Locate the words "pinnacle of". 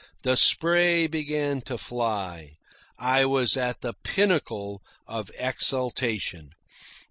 4.03-5.29